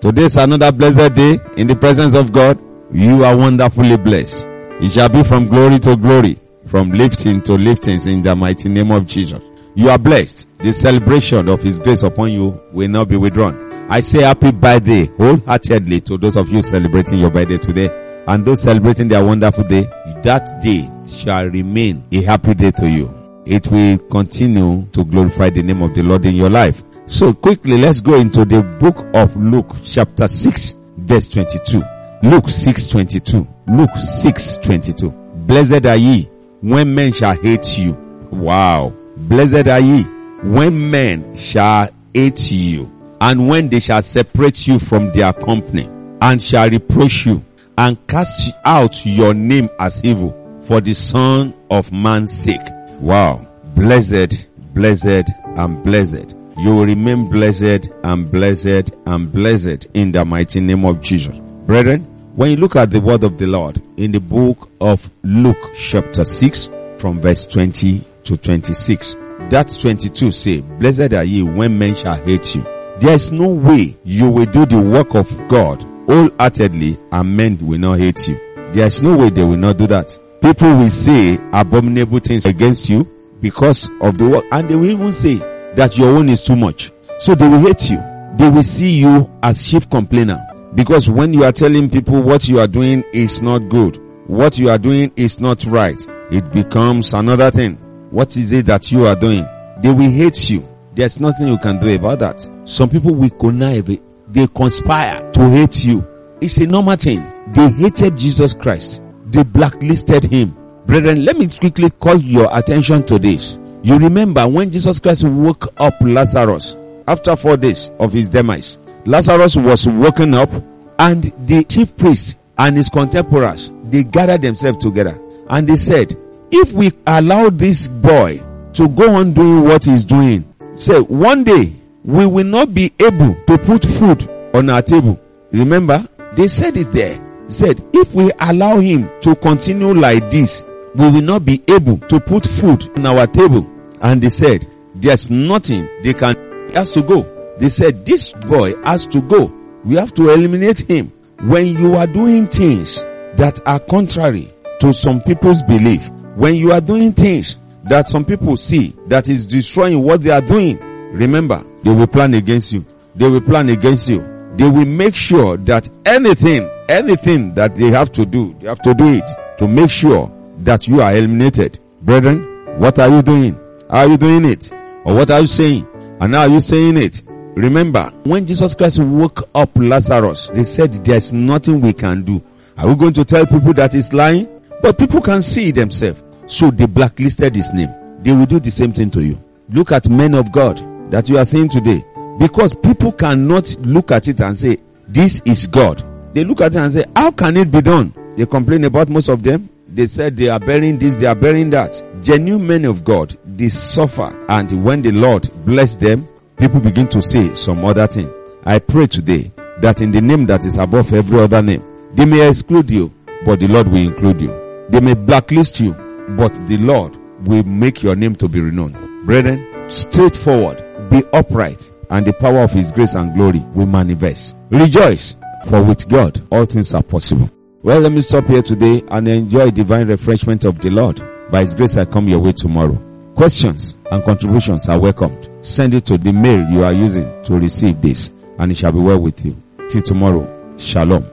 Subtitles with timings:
[0.00, 2.58] Today is another blessed day in the presence of God.
[2.90, 4.46] You are wonderfully blessed.
[4.80, 8.92] It shall be from glory to glory, from lifting to liftings in the mighty name
[8.92, 9.42] of Jesus.
[9.74, 10.46] You are blessed.
[10.58, 13.88] The celebration of His grace upon you will not be withdrawn.
[13.90, 18.62] I say happy birthday wholeheartedly to those of you celebrating your birthday today and those
[18.62, 19.82] celebrating their wonderful day.
[20.22, 23.12] That day shall remain a happy day to you.
[23.44, 26.82] It will continue to glorify the name of the Lord in your life.
[27.10, 31.82] So quickly, let's go into the book of Luke chapter 6 verse 22.
[32.22, 33.48] Luke 6 22.
[33.66, 35.10] Luke 6 22.
[35.10, 37.94] Blessed are ye when men shall hate you.
[38.30, 38.94] Wow.
[39.16, 40.04] Blessed are ye
[40.44, 42.88] when men shall hate you
[43.20, 45.90] and when they shall separate you from their company
[46.22, 47.44] and shall reproach you
[47.76, 50.30] and cast out your name as evil
[50.62, 52.68] for the son of man's sake.
[53.00, 53.48] Wow.
[53.74, 60.60] Blessed, blessed and blessed you will remain blessed and blessed and blessed in the mighty
[60.60, 61.38] name of Jesus.
[61.66, 62.02] Brethren,
[62.36, 66.24] when you look at the word of the Lord in the book of Luke chapter
[66.24, 69.16] 6 from verse 20 to 26,
[69.48, 72.62] that 22 say, blessed are ye when men shall hate you.
[72.98, 77.78] There is no way you will do the work of God wholeheartedly and men will
[77.78, 78.36] not hate you.
[78.72, 80.18] There is no way they will not do that.
[80.42, 83.08] People will say abominable things against you
[83.40, 85.38] because of the work and they will even say
[85.76, 86.92] that your own is too much.
[87.18, 87.98] So they will hate you.
[88.36, 90.46] They will see you as chief complainer.
[90.74, 94.70] Because when you are telling people what you are doing is not good, what you
[94.70, 96.00] are doing is not right,
[96.30, 97.74] it becomes another thing.
[98.10, 99.46] What is it that you are doing?
[99.82, 100.66] They will hate you.
[100.94, 102.48] There's nothing you can do about that.
[102.64, 106.06] Some people will connive, they conspire to hate you.
[106.40, 107.30] It's a normal thing.
[107.52, 109.02] They hated Jesus Christ.
[109.26, 110.56] They blacklisted him.
[110.86, 113.58] Brethren, let me quickly call your attention to this.
[113.82, 116.76] You remember when Jesus Christ woke up Lazarus
[117.08, 118.78] after four days of his demise.
[119.06, 120.50] Lazarus was woken up
[120.98, 125.18] and the chief priest and his contemporaries, they gathered themselves together
[125.48, 126.14] and they said,
[126.50, 128.42] if we allow this boy
[128.74, 131.72] to go on doing what he's doing, say one day
[132.04, 135.18] we will not be able to put food on our table.
[135.52, 137.18] Remember, they said it there.
[137.48, 140.64] Said, if we allow him to continue like this,
[140.94, 143.68] we will not be able to put food on our table.
[144.00, 146.34] And they said, there's nothing they can,
[146.68, 147.22] he has to go.
[147.58, 149.52] They said, this boy has to go.
[149.84, 151.12] We have to eliminate him.
[151.42, 153.00] When you are doing things
[153.36, 158.56] that are contrary to some people's belief, when you are doing things that some people
[158.56, 160.78] see that is destroying what they are doing,
[161.12, 162.84] remember, they will plan against you.
[163.14, 164.20] They will plan against you.
[164.56, 168.94] They will make sure that anything, anything that they have to do, they have to
[168.94, 169.24] do it
[169.58, 170.30] to make sure
[170.64, 171.78] that you are eliminated.
[172.02, 173.58] Brethren, what are you doing?
[173.88, 174.72] Are you doing it?
[175.04, 175.86] Or what are you saying?
[176.20, 177.22] And are you saying it?
[177.56, 182.42] Remember, when Jesus Christ woke up Lazarus, they said there's nothing we can do.
[182.78, 184.48] Are we going to tell people that he's lying?
[184.82, 186.22] But people can see themselves.
[186.46, 187.92] So they blacklisted his name.
[188.22, 189.42] They will do the same thing to you.
[189.70, 190.78] Look at men of God
[191.10, 192.04] that you are seeing today.
[192.38, 196.04] Because people cannot look at it and say, this is God.
[196.32, 198.14] They look at it and say, how can it be done?
[198.36, 199.68] They complain about most of them.
[199.92, 202.02] They said they are bearing this, they are bearing that.
[202.22, 204.32] Genuine men of God, they suffer.
[204.48, 208.32] And when the Lord bless them, people begin to say some other thing.
[208.64, 209.50] I pray today
[209.80, 213.12] that in the name that is above every other name, they may exclude you,
[213.44, 214.86] but the Lord will include you.
[214.90, 215.92] They may blacklist you,
[216.30, 218.96] but the Lord will make your name to be renowned.
[219.24, 224.54] Brethren, straightforward, be upright, and the power of His grace and glory will manifest.
[224.70, 225.34] Rejoice,
[225.68, 227.50] for with God all things are possible.
[227.82, 231.22] Well, let me stop here today and enjoy divine refreshment of the Lord.
[231.50, 233.02] By His grace, I come your way tomorrow.
[233.34, 235.48] Questions and contributions are welcomed.
[235.62, 238.98] Send it to the mail you are using to receive this, and it shall be
[238.98, 239.56] well with you.
[239.88, 240.46] Till tomorrow.
[240.76, 241.24] Shalom.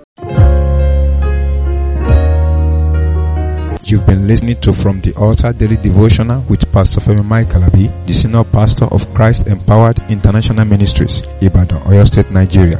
[3.83, 8.13] You've been listening to From the Altar Daily Devotional with Pastor Femi Mike Alabi, the
[8.13, 12.79] Senior Pastor of Christ Empowered International Ministries, Ibadan, Oyo State, Nigeria.